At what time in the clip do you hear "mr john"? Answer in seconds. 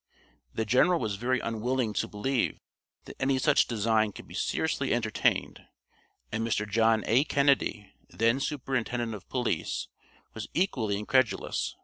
6.43-7.03